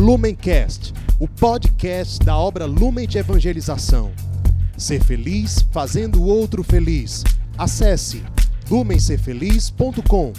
Lumencast, 0.00 0.94
o 1.20 1.28
podcast 1.28 2.24
da 2.24 2.34
obra 2.34 2.64
Lumen 2.64 3.06
de 3.06 3.18
Evangelização. 3.18 4.10
Ser 4.74 5.04
feliz 5.04 5.60
fazendo 5.70 6.22
o 6.22 6.26
outro 6.26 6.64
feliz. 6.64 7.22
Acesse 7.58 8.24
lumencerfeliz.com. 8.70 10.32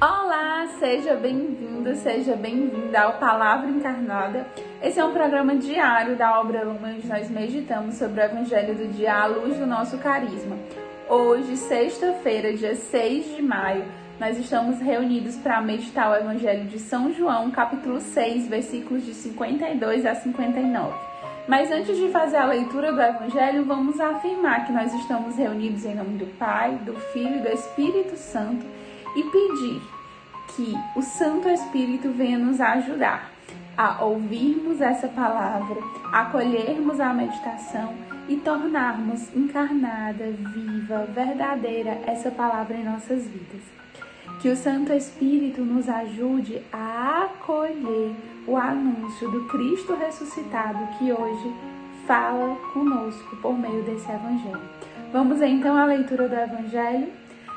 Olá, 0.00 0.66
seja 0.80 1.14
bem-vindo, 1.14 1.94
seja 1.94 2.34
bem-vinda 2.34 3.02
ao 3.02 3.20
Palavra 3.20 3.70
Encarnada. 3.70 4.44
Esse 4.82 4.98
é 4.98 5.04
um 5.04 5.12
programa 5.12 5.54
diário 5.54 6.18
da 6.18 6.40
obra 6.40 6.64
Lumen 6.64 6.96
onde 6.96 7.06
nós 7.06 7.30
meditamos 7.30 7.94
sobre 7.94 8.20
o 8.20 8.24
Evangelho 8.24 8.74
do 8.74 8.88
dia 8.88 9.22
à 9.22 9.26
luz 9.26 9.56
do 9.56 9.68
nosso 9.68 9.98
carisma. 9.98 10.58
Hoje, 11.08 11.56
sexta-feira, 11.56 12.52
dia 12.52 12.74
6 12.74 13.36
de 13.36 13.40
maio, 13.40 13.84
nós 14.20 14.36
estamos 14.36 14.80
reunidos 14.80 15.36
para 15.36 15.60
meditar 15.60 16.10
o 16.10 16.16
Evangelho 16.16 16.64
de 16.64 16.78
São 16.78 17.12
João, 17.12 17.50
capítulo 17.52 18.00
6, 18.00 18.48
versículos 18.48 19.04
de 19.04 19.14
52 19.14 20.04
a 20.04 20.14
59. 20.16 20.92
Mas 21.46 21.70
antes 21.70 21.96
de 21.96 22.08
fazer 22.08 22.36
a 22.36 22.46
leitura 22.46 22.92
do 22.92 23.00
Evangelho, 23.00 23.64
vamos 23.64 24.00
afirmar 24.00 24.66
que 24.66 24.72
nós 24.72 24.92
estamos 24.92 25.36
reunidos 25.36 25.84
em 25.84 25.94
nome 25.94 26.18
do 26.18 26.26
Pai, 26.36 26.74
do 26.84 26.94
Filho 27.12 27.36
e 27.36 27.42
do 27.42 27.48
Espírito 27.48 28.16
Santo 28.16 28.66
e 29.16 29.22
pedir 29.22 29.80
que 30.54 30.74
o 30.96 31.02
Santo 31.02 31.48
Espírito 31.48 32.10
venha 32.10 32.38
nos 32.38 32.60
ajudar 32.60 33.30
a 33.76 34.04
ouvirmos 34.04 34.80
essa 34.80 35.06
palavra, 35.06 35.80
acolhermos 36.12 36.98
a 36.98 37.14
meditação 37.14 37.94
e 38.28 38.36
tornarmos 38.36 39.32
encarnada, 39.34 40.24
viva, 40.26 41.06
verdadeira 41.14 42.00
essa 42.04 42.30
palavra 42.32 42.76
em 42.76 42.84
nossas 42.84 43.24
vidas. 43.28 43.87
Que 44.40 44.48
o 44.48 44.56
Santo 44.56 44.92
Espírito 44.92 45.62
nos 45.62 45.88
ajude 45.88 46.62
a 46.72 47.24
acolher 47.24 48.14
o 48.46 48.56
anúncio 48.56 49.28
do 49.32 49.44
Cristo 49.48 49.96
ressuscitado 49.96 50.78
que 50.96 51.12
hoje 51.12 51.52
fala 52.06 52.54
conosco 52.72 53.36
por 53.42 53.58
meio 53.58 53.82
desse 53.82 54.08
Evangelho. 54.10 54.60
Vamos 55.12 55.42
então 55.42 55.76
à 55.76 55.84
leitura 55.84 56.28
do 56.28 56.36
Evangelho. 56.36 57.08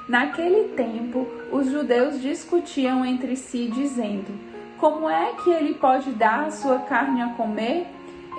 Naquele 0.10 0.70
tempo, 0.70 1.28
os 1.52 1.70
judeus 1.70 2.20
discutiam 2.20 3.06
entre 3.06 3.36
si, 3.36 3.68
dizendo: 3.68 4.34
Como 4.80 5.08
é 5.08 5.34
que 5.44 5.52
ele 5.52 5.76
pode 5.76 6.10
dar 6.12 6.48
a 6.48 6.52
sua 6.52 6.80
carne 6.80 7.22
a 7.22 7.30
comer? 7.30 7.86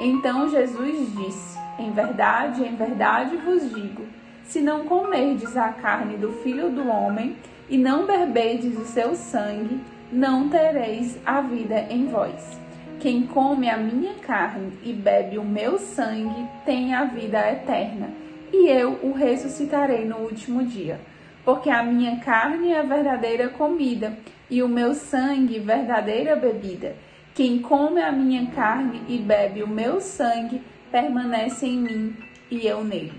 Então 0.00 0.48
Jesus 0.48 1.14
disse: 1.14 1.59
Em 1.78 1.92
verdade, 1.92 2.64
em 2.64 2.75
verdade 2.75 3.36
vos 3.36 3.72
digo: 3.72 4.03
se 4.44 4.61
não 4.61 4.84
comerdes 4.84 5.56
a 5.56 5.69
carne 5.69 6.16
do 6.16 6.33
filho 6.42 6.69
do 6.70 6.88
homem 6.88 7.36
e 7.73 7.78
não 7.78 8.06
beberdes 8.06 8.77
o 8.77 8.84
seu 8.84 9.15
sangue, 9.15 9.81
não 10.12 10.51
tereis 10.51 11.19
a 11.25 11.41
vida 11.41 11.87
em 11.89 12.06
vós. 12.06 12.61
Quem 13.01 13.27
come 13.27 13.70
a 13.70 13.78
minha 13.78 14.12
carne 14.17 14.75
e 14.84 14.92
bebe 14.92 15.39
o 15.39 15.42
meu 15.42 15.78
sangue 15.78 16.47
tem 16.67 16.93
a 16.93 17.05
vida 17.05 17.39
eterna, 17.50 18.11
e 18.53 18.69
eu 18.69 19.00
o 19.03 19.12
ressuscitarei 19.12 20.05
no 20.05 20.19
último 20.19 20.62
dia. 20.62 21.00
Porque 21.47 21.70
a 21.70 21.83
minha 21.83 22.19
carne 22.20 22.73
é 22.73 22.83
verdadeira 22.83 23.48
comida, 23.48 24.19
e 24.50 24.62
o 24.62 24.69
meu 24.69 24.93
sangue 24.93 25.59
verdadeira 25.59 26.37
bebida. 26.37 26.95
Quem 27.34 27.59
come 27.59 28.03
a 28.03 28.12
minha 28.12 28.48
carne 28.50 29.00
e 29.09 29.17
bebe 29.17 29.62
o 29.62 29.67
meu 29.67 29.98
sangue 29.98 30.61
permanece 30.91 31.67
em 31.67 31.78
mim 31.78 32.17
e 32.50 32.67
eu 32.67 32.84
nele. 32.84 33.15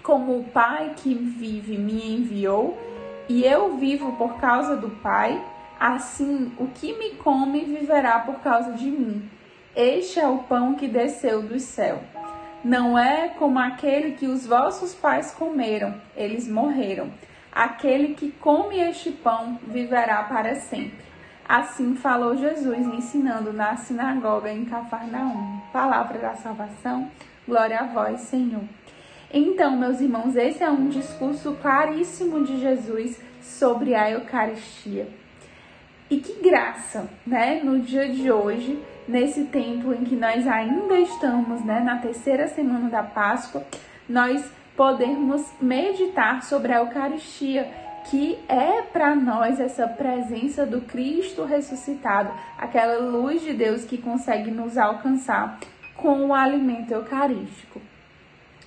Como 0.00 0.38
o 0.38 0.44
Pai 0.44 0.92
que 0.96 1.12
vive 1.12 1.76
me 1.76 2.14
enviou, 2.14 2.93
e 3.28 3.44
eu 3.44 3.76
vivo 3.76 4.12
por 4.16 4.36
causa 4.38 4.76
do 4.76 4.90
Pai, 4.90 5.42
assim 5.78 6.52
o 6.58 6.66
que 6.68 6.92
me 6.98 7.10
come 7.16 7.64
viverá 7.64 8.20
por 8.20 8.40
causa 8.40 8.72
de 8.72 8.90
mim. 8.90 9.28
Este 9.74 10.20
é 10.20 10.26
o 10.26 10.38
pão 10.38 10.74
que 10.74 10.86
desceu 10.86 11.42
do 11.42 11.58
céu. 11.58 12.00
Não 12.62 12.98
é 12.98 13.28
como 13.28 13.58
aquele 13.58 14.12
que 14.12 14.26
os 14.26 14.46
vossos 14.46 14.94
pais 14.94 15.32
comeram, 15.32 15.94
eles 16.16 16.48
morreram. 16.48 17.10
Aquele 17.52 18.14
que 18.14 18.30
come 18.32 18.80
este 18.80 19.10
pão 19.10 19.58
viverá 19.66 20.22
para 20.24 20.54
sempre. 20.56 21.04
Assim 21.46 21.94
falou 21.94 22.36
Jesus, 22.36 22.86
ensinando 22.86 23.52
na 23.52 23.76
sinagoga 23.76 24.50
em 24.50 24.64
Cafarnaum. 24.64 25.60
Palavra 25.72 26.18
da 26.18 26.34
salvação, 26.34 27.10
glória 27.46 27.80
a 27.80 27.84
vós, 27.84 28.20
Senhor. 28.22 28.62
Então, 29.36 29.76
meus 29.76 30.00
irmãos, 30.00 30.36
esse 30.36 30.62
é 30.62 30.70
um 30.70 30.88
discurso 30.88 31.58
claríssimo 31.60 32.44
de 32.44 32.60
Jesus 32.60 33.20
sobre 33.42 33.92
a 33.92 34.08
Eucaristia. 34.08 35.08
E 36.08 36.18
que 36.18 36.40
graça, 36.40 37.10
né, 37.26 37.60
no 37.64 37.80
dia 37.80 38.08
de 38.08 38.30
hoje, 38.30 38.80
nesse 39.08 39.46
tempo 39.46 39.92
em 39.92 40.04
que 40.04 40.14
nós 40.14 40.46
ainda 40.46 40.96
estamos, 41.00 41.64
né, 41.64 41.80
na 41.80 41.98
terceira 41.98 42.46
semana 42.46 42.88
da 42.88 43.02
Páscoa, 43.02 43.66
nós 44.08 44.48
podermos 44.76 45.52
meditar 45.60 46.44
sobre 46.44 46.72
a 46.72 46.78
Eucaristia, 46.78 47.68
que 48.08 48.38
é 48.48 48.82
para 48.82 49.16
nós 49.16 49.58
essa 49.58 49.88
presença 49.88 50.64
do 50.64 50.82
Cristo 50.82 51.42
ressuscitado, 51.42 52.30
aquela 52.56 52.98
luz 52.98 53.42
de 53.42 53.52
Deus 53.52 53.84
que 53.84 53.98
consegue 53.98 54.52
nos 54.52 54.78
alcançar 54.78 55.58
com 55.96 56.26
o 56.26 56.32
alimento 56.32 56.92
eucarístico. 56.92 57.80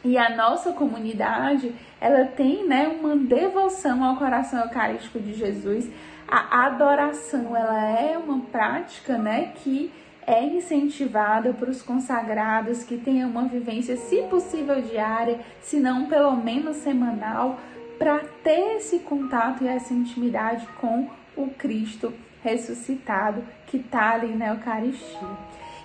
E 0.03 0.17
a 0.17 0.35
nossa 0.35 0.71
comunidade, 0.73 1.73
ela 1.99 2.25
tem, 2.25 2.67
né, 2.67 2.87
uma 2.87 3.15
devoção 3.15 4.03
ao 4.03 4.15
coração 4.15 4.61
eucarístico 4.61 5.19
de 5.19 5.33
Jesus. 5.33 5.89
A 6.27 6.65
adoração, 6.67 7.55
ela 7.55 7.83
é 7.83 8.17
uma 8.17 8.39
prática, 8.41 9.17
né, 9.17 9.53
que 9.55 9.91
é 10.25 10.43
incentivada 10.43 11.53
para 11.53 11.69
os 11.69 11.81
consagrados 11.81 12.83
que 12.83 12.97
tenham 12.97 13.29
uma 13.29 13.43
vivência, 13.43 13.95
se 13.95 14.23
possível, 14.23 14.81
diária, 14.81 15.39
se 15.61 15.79
não 15.79 16.05
pelo 16.05 16.35
menos 16.35 16.77
semanal, 16.77 17.59
para 17.97 18.19
ter 18.43 18.75
esse 18.75 18.99
contato 18.99 19.63
e 19.63 19.67
essa 19.67 19.93
intimidade 19.93 20.67
com 20.79 21.09
o 21.35 21.49
Cristo 21.51 22.13
ressuscitado 22.43 23.43
que 23.65 23.77
está 23.77 24.11
ali 24.11 24.35
na 24.35 24.49
Eucaristia. 24.49 25.27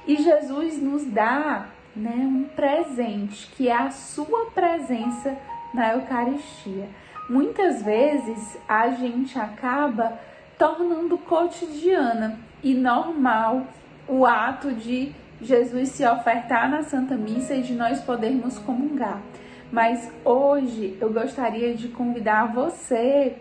E 0.06 0.16
Jesus 0.16 0.80
nos 0.82 1.04
dá 1.06 1.68
né, 1.94 2.14
um 2.16 2.44
presente, 2.44 3.48
que 3.56 3.68
é 3.68 3.76
a 3.76 3.90
sua 3.90 4.46
presença 4.50 5.36
na 5.74 5.94
Eucaristia. 5.94 6.88
Muitas 7.28 7.82
vezes 7.82 8.58
a 8.68 8.90
gente 8.90 9.38
acaba 9.38 10.18
tornando 10.58 11.16
cotidiana 11.18 12.38
e 12.62 12.74
normal 12.74 13.66
o 14.08 14.26
ato 14.26 14.72
de 14.72 15.12
Jesus 15.40 15.90
se 15.90 16.06
ofertar 16.06 16.70
na 16.70 16.82
Santa 16.82 17.16
Missa 17.16 17.54
e 17.54 17.62
de 17.62 17.74
nós 17.74 18.00
podermos 18.00 18.58
comungar. 18.58 19.20
Mas 19.70 20.12
hoje 20.24 20.96
eu 21.00 21.12
gostaria 21.12 21.74
de 21.74 21.88
convidar 21.88 22.52
você 22.52 23.36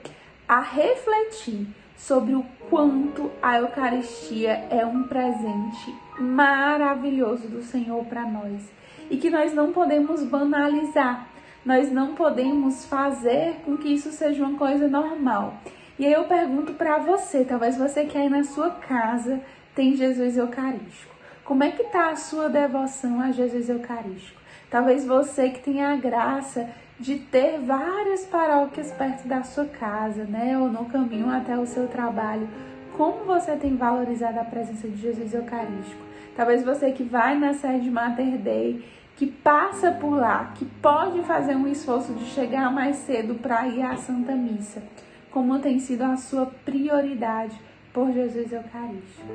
a 0.47 0.61
refletir 0.61 1.67
sobre 2.01 2.33
o 2.33 2.43
quanto 2.69 3.31
a 3.41 3.57
Eucaristia 3.59 4.65
é 4.69 4.83
um 4.85 5.03
presente 5.03 5.95
maravilhoso 6.19 7.47
do 7.47 7.61
Senhor 7.61 8.03
para 8.05 8.25
nós 8.25 8.61
e 9.09 9.17
que 9.17 9.29
nós 9.29 9.53
não 9.53 9.71
podemos 9.71 10.23
banalizar, 10.23 11.27
nós 11.63 11.91
não 11.91 12.15
podemos 12.15 12.85
fazer 12.85 13.57
com 13.65 13.77
que 13.77 13.89
isso 13.89 14.11
seja 14.11 14.43
uma 14.43 14.57
coisa 14.57 14.87
normal. 14.87 15.55
E 15.99 16.05
aí 16.05 16.13
eu 16.13 16.23
pergunto 16.23 16.73
para 16.73 16.97
você, 16.97 17.45
talvez 17.45 17.77
você 17.77 18.05
que 18.05 18.17
aí 18.17 18.29
na 18.29 18.43
sua 18.43 18.71
casa 18.71 19.39
tem 19.75 19.95
Jesus 19.95 20.37
Eucarístico. 20.37 21.13
Como 21.43 21.63
é 21.63 21.69
que 21.69 21.83
está 21.83 22.09
a 22.09 22.15
sua 22.15 22.49
devoção 22.49 23.21
a 23.21 23.31
Jesus 23.31 23.69
Eucarístico? 23.69 24.41
Talvez 24.71 25.05
você 25.05 25.49
que 25.49 25.59
tenha 25.59 25.89
a 25.89 25.95
graça 25.97 26.67
de 27.01 27.17
ter 27.17 27.59
várias 27.59 28.25
paróquias 28.25 28.91
perto 28.91 29.27
da 29.27 29.41
sua 29.41 29.65
casa, 29.65 30.23
né? 30.23 30.57
Ou 30.57 30.69
no 30.69 30.85
caminho 30.85 31.29
até 31.31 31.57
o 31.57 31.65
seu 31.65 31.87
trabalho. 31.87 32.47
Como 32.95 33.25
você 33.25 33.55
tem 33.55 33.75
valorizado 33.75 34.39
a 34.39 34.43
presença 34.43 34.87
de 34.87 34.97
Jesus 34.97 35.33
Eucarístico? 35.33 36.03
Talvez 36.35 36.63
você 36.63 36.91
que 36.91 37.03
vai 37.03 37.37
na 37.37 37.53
sede 37.55 37.89
Mater 37.89 38.37
Dei, 38.37 38.85
que 39.15 39.25
passa 39.25 39.91
por 39.91 40.11
lá, 40.11 40.53
que 40.55 40.63
pode 40.63 41.23
fazer 41.23 41.55
um 41.55 41.67
esforço 41.67 42.13
de 42.13 42.25
chegar 42.25 42.71
mais 42.71 42.97
cedo 42.97 43.35
para 43.35 43.67
ir 43.67 43.81
à 43.81 43.97
Santa 43.97 44.33
Missa. 44.33 44.83
Como 45.31 45.59
tem 45.59 45.79
sido 45.79 46.03
a 46.03 46.17
sua 46.17 46.45
prioridade 46.63 47.59
por 47.91 48.11
Jesus 48.11 48.51
Eucarístico? 48.51 49.27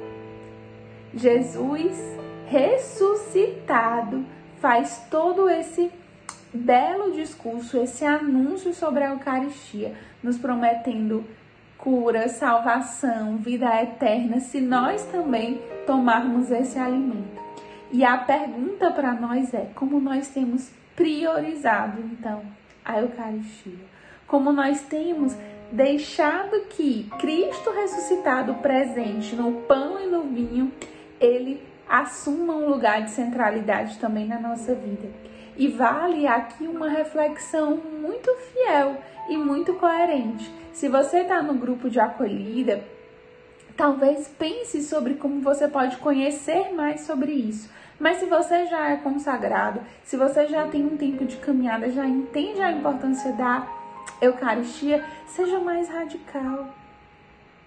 Jesus 1.14 1.99
ressuscitado 2.46 4.25
faz 4.61 5.06
todo 5.11 5.49
esse 5.49 5.91
belo 6.56 7.12
discurso, 7.12 7.79
esse 7.79 8.05
anúncio 8.05 8.75
sobre 8.75 9.05
a 9.05 9.11
Eucaristia, 9.11 9.94
nos 10.23 10.38
prometendo 10.38 11.25
cura, 11.79 12.29
salvação, 12.29 13.37
vida 13.37 13.67
eterna, 13.82 14.41
se 14.41 14.61
nós 14.61 15.05
também 15.05 15.61
tomarmos 15.87 16.50
esse 16.50 16.79
alimento. 16.79 17.41
E 17.93 18.05
a 18.05 18.19
pergunta 18.19 18.91
para 18.91 19.12
nós 19.12 19.55
é: 19.55 19.70
como 19.75 20.00
nós 20.00 20.29
temos 20.29 20.70
priorizado 20.94 22.00
então 22.00 22.43
a 22.85 22.99
Eucaristia? 23.00 23.79
Como 24.26 24.53
nós 24.53 24.81
temos 24.82 25.37
deixado 25.70 26.61
que 26.70 27.08
Cristo 27.19 27.70
ressuscitado 27.70 28.55
presente 28.55 29.35
no 29.37 29.53
pão 29.62 30.00
e 30.00 30.06
no 30.06 30.23
vinho 30.23 30.73
ele 31.20 31.62
assuma 31.88 32.55
um 32.55 32.69
lugar 32.69 33.03
de 33.03 33.11
centralidade 33.11 33.99
também 33.99 34.26
na 34.26 34.41
nossa 34.41 34.75
vida. 34.75 35.08
E 35.56 35.69
vale 35.69 36.26
aqui 36.26 36.67
uma 36.67 36.88
reflexão 36.88 37.76
muito 37.76 38.31
fiel 38.53 38.97
e 39.29 39.37
muito 39.37 39.73
coerente. 39.75 40.50
Se 40.73 40.88
você 40.88 41.20
está 41.20 41.41
no 41.41 41.55
grupo 41.55 41.88
de 41.88 41.99
acolhida, 41.99 42.85
talvez 43.76 44.29
pense 44.38 44.82
sobre 44.82 45.14
como 45.14 45.41
você 45.41 45.67
pode 45.67 45.97
conhecer 45.97 46.75
mais 46.75 47.03
sobre 47.03 47.32
isso. 47.32 47.70
Mas 47.99 48.19
se 48.19 48.26
você 48.26 48.67
já 48.67 48.91
é 48.91 48.97
consagrado, 48.97 49.81
se 50.05 50.17
você 50.17 50.47
já 50.47 50.67
tem 50.67 50.85
um 50.85 50.97
tempo 50.97 51.25
de 51.25 51.37
caminhada, 51.37 51.91
já 51.91 52.06
entende 52.06 52.61
a 52.61 52.70
importância 52.70 53.32
da 53.32 53.67
Eucaristia, 54.20 55.03
seja 55.26 55.58
mais 55.58 55.88
radical. 55.88 56.69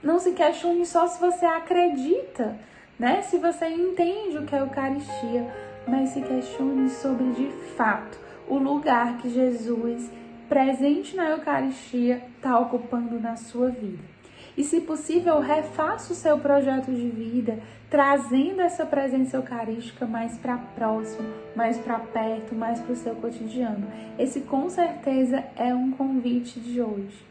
Não 0.04 0.20
se 0.20 0.32
questione 0.32 0.86
só 0.86 1.08
se 1.08 1.20
você 1.20 1.46
acredita, 1.46 2.58
né? 2.98 3.24
Se 3.24 3.38
você 3.38 3.68
entende 3.68 4.38
o 4.38 4.46
que 4.46 4.56
é 4.56 4.60
Eucaristia, 4.60 5.52
mas 5.90 6.10
se 6.10 6.22
questione 6.22 6.90
sobre 6.90 7.32
de 7.32 7.50
fato 7.76 8.18
o 8.48 8.58
lugar 8.58 9.18
que 9.18 9.30
Jesus, 9.30 10.10
presente 10.48 11.16
na 11.16 11.30
Eucaristia, 11.30 12.24
está 12.36 12.60
ocupando 12.60 13.20
na 13.20 13.36
sua 13.36 13.70
vida. 13.70 14.04
E, 14.58 14.64
se 14.64 14.82
possível, 14.82 15.40
refaça 15.40 16.12
o 16.12 16.16
seu 16.16 16.38
projeto 16.38 16.92
de 16.92 17.08
vida, 17.10 17.60
trazendo 17.90 18.62
essa 18.62 18.86
presença 18.86 19.38
eucarística 19.38 20.06
mais 20.06 20.38
para 20.38 20.58
próximo, 20.58 21.28
mais 21.56 21.78
para 21.78 22.00
perto, 22.00 22.56
mais 22.56 22.80
para 22.82 22.92
o 22.92 22.96
seu 22.96 23.16
cotidiano. 23.16 23.88
Esse 24.18 24.42
com 24.42 24.70
certeza 24.70 25.44
é 25.56 25.74
um 25.74 25.92
convite 25.92 26.60
de 26.60 26.82
hoje. 26.82 27.24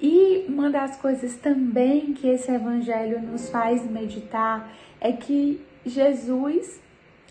E 0.00 0.46
uma 0.48 0.70
das 0.70 0.96
coisas 0.96 1.36
também 1.36 2.12
que 2.12 2.26
esse 2.26 2.50
evangelho 2.50 3.20
nos 3.20 3.48
faz 3.50 3.88
meditar 3.88 4.70
é 5.00 5.12
que 5.12 5.60
Jesus 5.84 6.80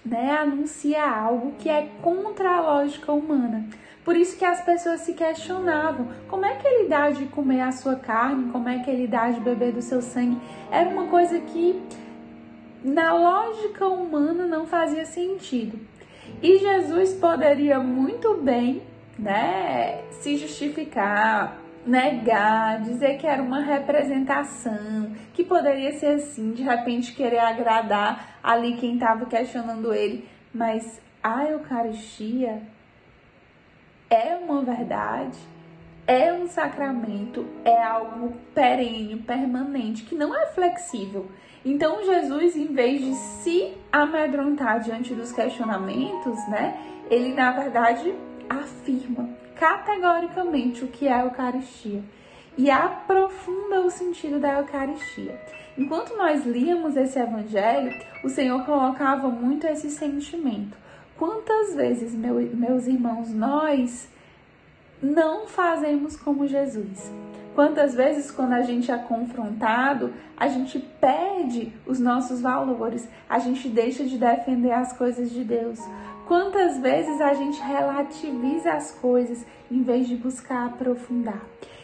né, 0.07 0.31
anuncia 0.31 1.03
algo 1.03 1.53
que 1.59 1.69
é 1.69 1.89
contra 2.01 2.57
a 2.57 2.61
lógica 2.61 3.11
humana. 3.11 3.65
Por 4.03 4.15
isso 4.15 4.37
que 4.37 4.45
as 4.45 4.63
pessoas 4.63 5.01
se 5.01 5.13
questionavam: 5.13 6.07
como 6.29 6.45
é 6.45 6.55
que 6.55 6.65
ele 6.65 6.87
dá 6.87 7.09
de 7.09 7.25
comer 7.25 7.61
a 7.61 7.71
sua 7.71 7.95
carne? 7.95 8.51
Como 8.51 8.69
é 8.69 8.79
que 8.79 8.89
ele 8.89 9.05
dá 9.05 9.29
de 9.29 9.41
beber 9.41 9.73
do 9.73 9.81
seu 9.81 10.01
sangue? 10.01 10.39
Era 10.71 10.89
uma 10.89 11.07
coisa 11.07 11.39
que 11.39 11.81
na 12.83 13.13
lógica 13.13 13.85
humana 13.87 14.47
não 14.47 14.65
fazia 14.65 15.05
sentido. 15.05 15.77
E 16.41 16.57
Jesus 16.57 17.13
poderia 17.15 17.79
muito 17.79 18.35
bem, 18.35 18.81
né, 19.19 20.03
se 20.11 20.37
justificar, 20.37 21.57
negar, 21.87 22.81
dizer 22.81 23.17
que 23.17 23.25
era 23.25 23.41
uma 23.41 23.61
representação, 23.61 25.11
que 25.33 25.43
poderia 25.43 25.93
ser 25.93 26.15
assim, 26.15 26.51
de 26.51 26.61
repente 26.61 27.13
querer 27.13 27.39
agradar 27.39 28.37
ali 28.43 28.75
quem 28.75 28.95
estava 28.95 29.25
questionando 29.25 29.93
ele, 29.93 30.27
mas 30.53 31.01
a 31.23 31.45
Eucaristia 31.45 32.61
é 34.09 34.35
uma 34.35 34.61
verdade, 34.61 35.37
é 36.05 36.31
um 36.31 36.47
sacramento, 36.47 37.45
é 37.65 37.81
algo 37.81 38.33
perene, 38.53 39.17
permanente, 39.17 40.03
que 40.03 40.15
não 40.15 40.35
é 40.35 40.47
flexível. 40.47 41.29
Então 41.65 42.03
Jesus, 42.05 42.55
em 42.55 42.67
vez 42.67 43.01
de 43.01 43.13
se 43.13 43.73
amedrontar 43.91 44.79
diante 44.79 45.13
dos 45.13 45.31
questionamentos, 45.31 46.37
né, 46.47 46.77
ele 47.09 47.33
na 47.33 47.51
verdade 47.51 48.13
afirma 48.49 49.29
categoricamente 49.55 50.83
o 50.83 50.87
que 50.87 51.07
é 51.07 51.13
a 51.13 51.23
Eucaristia 51.23 52.03
e 52.57 52.71
aprofunda 52.71 53.81
o 53.81 53.89
sentido 53.89 54.39
da 54.39 54.59
Eucaristia. 54.59 55.39
Enquanto 55.77 56.15
nós 56.17 56.45
líamos 56.45 56.97
esse 56.97 57.19
evangelho, 57.19 57.93
o 58.23 58.29
Senhor 58.29 58.65
colocava 58.65 59.29
muito 59.29 59.67
esse 59.67 59.91
sentimento. 59.91 60.75
Quantas 61.17 61.75
vezes, 61.75 62.13
meu, 62.13 62.35
meus 62.55 62.87
irmãos, 62.87 63.31
nós 63.31 64.09
não 65.01 65.47
fazemos 65.47 66.15
como 66.15 66.47
Jesus? 66.47 67.11
Quantas 67.57 67.95
vezes, 67.95 68.29
quando 68.29 68.53
a 68.53 68.61
gente 68.61 68.91
é 68.91 68.97
confrontado, 68.99 70.13
a 70.37 70.47
gente 70.47 70.77
perde 70.77 71.73
os 71.87 71.99
nossos 71.99 72.39
valores, 72.39 73.09
a 73.27 73.39
gente 73.39 73.67
deixa 73.67 74.03
de 74.03 74.15
defender 74.15 74.71
as 74.71 74.93
coisas 74.93 75.31
de 75.31 75.43
Deus. 75.43 75.79
Quantas 76.27 76.77
vezes 76.77 77.19
a 77.19 77.33
gente 77.33 77.59
relativiza 77.59 78.73
as 78.73 78.91
coisas 78.91 79.43
em 79.71 79.81
vez 79.81 80.07
de 80.07 80.15
buscar 80.15 80.67
aprofundar. 80.67 81.41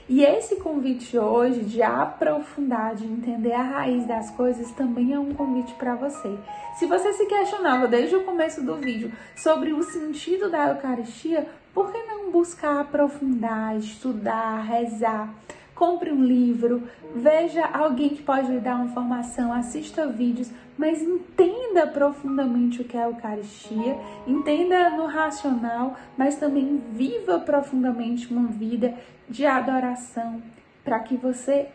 E 0.07 0.23
esse 0.23 0.57
convite 0.57 1.17
hoje 1.17 1.61
de 1.61 1.81
aprofundar, 1.81 2.93
de 2.93 3.07
entender 3.07 3.53
a 3.53 3.63
raiz 3.63 4.05
das 4.05 4.29
coisas, 4.29 4.69
também 4.73 5.13
é 5.13 5.19
um 5.19 5.33
convite 5.33 5.73
para 5.73 5.95
você. 5.95 6.37
Se 6.75 6.85
você 6.85 7.13
se 7.13 7.25
questionava 7.25 7.87
desde 7.87 8.15
o 8.15 8.23
começo 8.23 8.61
do 8.61 8.75
vídeo 8.75 9.11
sobre 9.35 9.73
o 9.73 9.81
sentido 9.81 10.51
da 10.51 10.67
Eucaristia, 10.67 11.47
por 11.73 11.91
que 11.91 11.97
não 12.03 12.29
buscar 12.29 12.81
aprofundar, 12.81 13.75
estudar, 13.75 14.61
rezar? 14.61 15.33
Compre 15.75 16.11
um 16.11 16.23
livro, 16.23 16.83
veja 17.15 17.65
alguém 17.65 18.09
que 18.09 18.23
pode 18.23 18.51
lhe 18.51 18.59
dar 18.59 18.75
uma 18.75 18.85
informação, 18.85 19.51
assista 19.53 20.07
vídeos, 20.07 20.51
mas 20.77 21.01
entenda 21.01 21.85
profundamente 21.87 22.81
o 22.81 22.85
que 22.85 22.97
é 22.97 23.03
a 23.03 23.07
Eucaristia, 23.07 23.97
entenda 24.27 24.91
no 24.91 25.05
racional, 25.05 25.95
mas 26.17 26.35
também 26.35 26.81
viva 26.91 27.39
profundamente 27.39 28.31
uma 28.31 28.47
vida 28.47 28.93
de 29.29 29.45
adoração, 29.45 30.41
para 30.83 30.99
que 30.99 31.15
você 31.15 31.69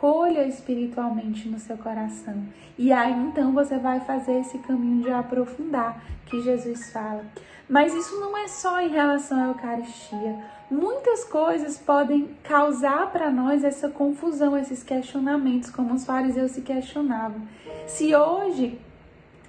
acolha 0.00 0.46
espiritualmente 0.46 1.46
no 1.46 1.58
seu 1.58 1.76
coração. 1.76 2.42
E 2.78 2.90
aí 2.90 3.12
então 3.12 3.52
você 3.52 3.76
vai 3.76 4.00
fazer 4.00 4.40
esse 4.40 4.56
caminho 4.58 5.02
de 5.02 5.10
aprofundar 5.10 6.02
que 6.24 6.40
Jesus 6.40 6.90
fala. 6.90 7.22
Mas 7.68 7.92
isso 7.92 8.18
não 8.18 8.36
é 8.36 8.48
só 8.48 8.80
em 8.80 8.88
relação 8.88 9.38
à 9.38 9.48
Eucaristia. 9.48 10.38
Muitas 10.70 11.24
coisas 11.24 11.76
podem 11.76 12.30
causar 12.42 13.12
para 13.12 13.30
nós 13.30 13.62
essa 13.62 13.90
confusão, 13.90 14.56
esses 14.56 14.82
questionamentos, 14.82 15.68
como 15.70 15.92
os 15.92 16.06
fariseus 16.06 16.52
se 16.52 16.62
questionavam. 16.62 17.42
Se 17.86 18.14
hoje 18.14 18.78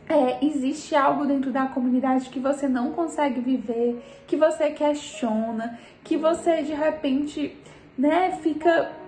é, 0.09 0.45
existe 0.45 0.93
algo 0.95 1.25
dentro 1.25 1.51
da 1.51 1.67
comunidade 1.67 2.29
que 2.29 2.39
você 2.39 2.67
não 2.67 2.91
consegue 2.91 3.39
viver, 3.39 4.03
que 4.27 4.35
você 4.35 4.69
questiona, 4.71 5.79
que 6.03 6.17
você 6.17 6.61
de 6.61 6.73
repente 6.73 7.57
né, 7.97 8.37
fica 8.41 9.00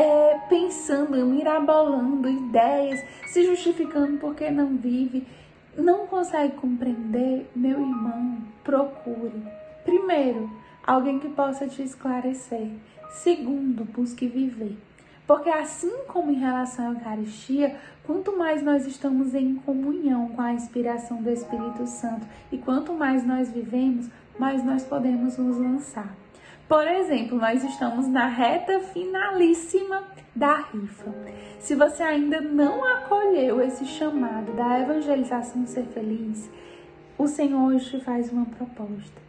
é, 0.00 0.40
pensando, 0.48 1.26
mirabolando 1.26 2.28
ideias, 2.28 3.04
se 3.26 3.44
justificando 3.44 4.16
porque 4.16 4.50
não 4.50 4.76
vive, 4.76 5.26
não 5.76 6.06
consegue 6.06 6.54
compreender, 6.56 7.50
meu 7.54 7.78
irmão, 7.78 8.38
procure. 8.64 9.42
Primeiro, 9.84 10.50
alguém 10.86 11.18
que 11.18 11.28
possa 11.28 11.68
te 11.68 11.82
esclarecer. 11.82 12.70
Segundo, 13.10 13.84
busque 13.84 14.26
viver. 14.26 14.76
Porque 15.26 15.50
assim 15.50 15.92
como 16.08 16.32
em 16.32 16.40
relação 16.40 16.88
à 16.88 16.92
Eucaristia, 16.94 17.76
quanto 18.04 18.36
mais 18.36 18.62
nós 18.62 18.86
estamos 18.86 19.34
em 19.34 19.54
comunhão 19.56 20.28
com 20.28 20.40
a 20.40 20.52
inspiração 20.54 21.22
do 21.22 21.30
Espírito 21.30 21.86
Santo 21.86 22.26
e 22.50 22.58
quanto 22.58 22.94
mais 22.94 23.24
nós 23.24 23.50
vivemos, 23.50 24.08
mais 24.40 24.64
nós 24.64 24.84
podemos 24.84 25.36
nos 25.36 25.58
lançar. 25.58 26.16
Por 26.66 26.86
exemplo, 26.86 27.36
nós 27.36 27.62
estamos 27.62 28.08
na 28.08 28.26
reta 28.26 28.80
finalíssima 28.80 30.02
da 30.34 30.56
rifa. 30.56 31.14
Se 31.58 31.74
você 31.74 32.02
ainda 32.02 32.40
não 32.40 32.82
acolheu 32.82 33.60
esse 33.60 33.84
chamado 33.84 34.52
da 34.52 34.80
evangelização 34.80 35.66
ser 35.66 35.84
feliz, 35.88 36.48
o 37.18 37.26
Senhor 37.26 37.60
hoje 37.60 37.90
te 37.90 38.04
faz 38.04 38.32
uma 38.32 38.46
proposta. 38.46 39.20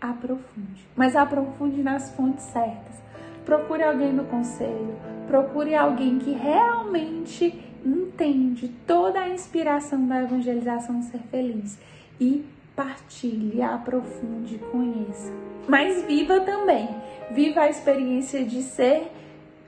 Aprofunde, 0.00 0.86
mas 0.96 1.14
aprofunde 1.14 1.82
nas 1.82 2.10
fontes 2.16 2.44
certas 2.44 3.04
procure 3.44 3.82
alguém 3.82 4.12
no 4.12 4.24
conselho, 4.24 4.94
procure 5.26 5.74
alguém 5.74 6.18
que 6.18 6.32
realmente 6.32 7.62
entende 7.84 8.68
toda 8.86 9.20
a 9.20 9.28
inspiração 9.28 10.06
da 10.06 10.22
evangelização 10.22 11.02
ser 11.02 11.20
feliz 11.30 11.78
e 12.18 12.44
partilhe, 12.74 13.62
aprofunde, 13.62 14.58
conheça. 14.70 15.32
Mas 15.68 16.02
viva 16.02 16.40
também, 16.40 16.88
viva 17.30 17.62
a 17.62 17.70
experiência 17.70 18.44
de 18.44 18.62
ser 18.62 19.10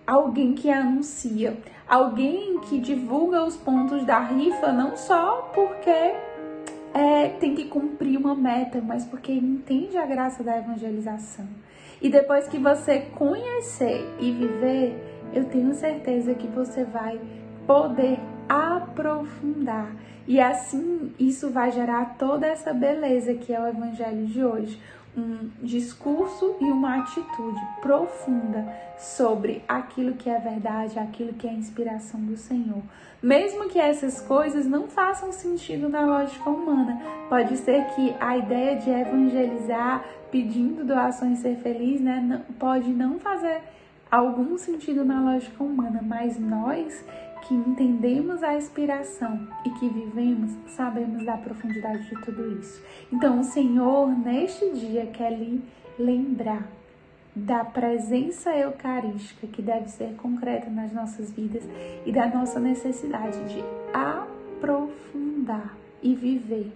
alguém 0.07 0.55
que 0.55 0.71
anuncia, 0.71 1.57
alguém 1.89 2.59
que 2.61 2.79
divulga 2.79 3.45
os 3.45 3.57
pontos 3.57 4.05
da 4.05 4.21
rifa 4.21 4.73
não 4.73 4.97
só 4.97 5.51
porque 5.55 6.15
é, 6.93 7.29
tem 7.41 7.55
que 7.55 7.65
cumprir 7.65 8.19
uma 8.19 8.35
meta, 8.35 8.81
mas 8.81 9.05
porque 9.05 9.33
entende 9.33 9.97
a 9.97 10.07
graça 10.07 10.43
da 10.43 10.59
evangelização. 10.59 11.47
E 12.01 12.09
depois 12.09 12.47
que 12.47 12.59
você 12.59 13.01
conhecer 13.15 14.07
e 14.21 14.31
viver, 14.31 15.29
eu 15.33 15.45
tenho 15.45 15.75
certeza 15.75 16.35
que 16.35 16.47
você 16.47 16.85
vai 16.85 17.21
poder 17.67 18.19
aprofundar. 18.49 19.91
E 20.27 20.41
assim 20.41 21.13
isso 21.19 21.51
vai 21.51 21.71
gerar 21.71 22.17
toda 22.19 22.47
essa 22.47 22.73
beleza 22.73 23.35
que 23.35 23.53
é 23.53 23.61
o 23.61 23.69
evangelho 23.69 24.27
de 24.27 24.45
hoje. 24.45 24.81
um 25.17 25.49
discurso 25.63 26.57
e 26.61 26.65
uma 26.65 26.99
atitude 26.99 27.61
profunda 27.81 28.67
sobre 28.99 29.65
aquilo 29.67 30.15
que 30.15 30.29
é 30.29 30.39
verdade, 30.39 30.99
aquilo 30.99 31.33
que 31.33 31.49
é 31.49 31.53
inspiração 31.53 32.21
do 32.21 32.37
Senhor. 32.37 32.83
Mesmo 33.23 33.69
que 33.69 33.79
essas 33.79 34.21
coisas 34.21 34.67
não 34.67 34.89
façam 34.89 35.33
sentido 35.33 35.89
na 35.89 36.05
lógica 36.05 36.51
humana, 36.51 37.01
pode 37.31 37.57
ser 37.57 37.87
que 37.95 38.15
a 38.21 38.37
ideia 38.37 38.77
de 38.77 38.91
evangelizar 38.91 40.05
pedindo 40.31 40.85
doações 40.85 41.39
ser 41.39 41.57
feliz, 41.57 42.01
né, 42.01 42.43
pode 42.59 42.91
não 42.91 43.19
fazer 43.19 43.63
algum 44.11 44.59
sentido 44.59 45.05
na 45.05 45.21
lógica 45.21 45.65
humana, 45.65 46.01
mas 46.03 46.39
nós 46.39 47.05
que 47.47 47.55
entendemos 47.55 48.43
a 48.43 48.57
inspiração 48.57 49.47
e 49.65 49.71
que 49.71 49.89
vivemos, 49.89 50.53
sabemos 50.69 51.25
da 51.25 51.37
profundidade 51.37 52.09
de 52.09 52.21
tudo 52.23 52.59
isso. 52.61 52.83
Então, 53.13 53.41
o 53.41 53.45
Senhor, 53.45 54.09
neste 54.09 54.71
dia, 54.73 55.07
quer 55.07 55.31
lhe 55.31 55.63
lembrar 55.99 56.67
da 57.35 57.65
presença 57.65 58.51
eucarística 58.57 59.47
que 59.47 59.61
deve 59.61 59.89
ser 59.89 60.15
concreta 60.17 60.71
nas 60.71 60.93
nossas 60.93 61.31
vidas 61.31 61.63
e 62.05 62.11
da 62.11 62.27
nossa 62.27 62.59
necessidade 62.59 63.39
de 63.49 63.63
aprofundar 63.93 65.77
e 66.03 66.15
viver 66.15 66.73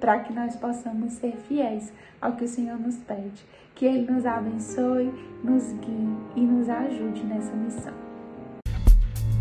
para 0.00 0.18
que 0.20 0.32
nós 0.32 0.56
possamos 0.56 1.12
ser 1.12 1.36
fiéis 1.48 1.92
ao 2.20 2.32
que 2.32 2.44
o 2.44 2.48
Senhor 2.48 2.78
nos 2.78 2.96
pede. 2.96 3.44
Que 3.74 3.86
Ele 3.86 4.10
nos 4.10 4.26
abençoe, 4.26 5.12
nos 5.44 5.72
guie 5.74 6.16
e 6.34 6.40
nos 6.40 6.68
ajude 6.68 7.24
nessa 7.24 7.54
missão. 7.54 8.09